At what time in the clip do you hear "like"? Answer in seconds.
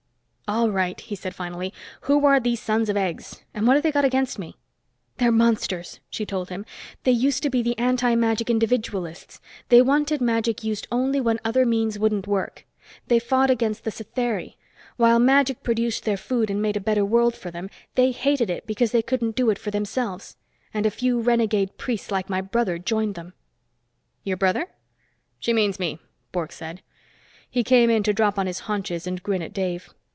22.11-22.29